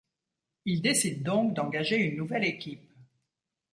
Il 0.65 0.81
décide 0.81 1.21
donc 1.21 1.53
d'engager 1.53 1.97
une 1.97 2.17
nouvelle 2.17 2.43
équipe. 2.45 2.91